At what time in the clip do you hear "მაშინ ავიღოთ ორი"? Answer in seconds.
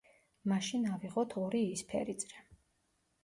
0.51-1.61